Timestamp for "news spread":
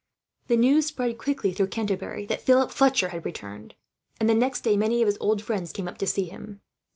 0.57-1.19